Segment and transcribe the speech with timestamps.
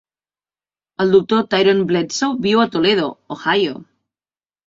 [1.03, 3.05] El doctor Tyrone Bledsoe viu a Toledo,
[3.37, 3.77] Ohio.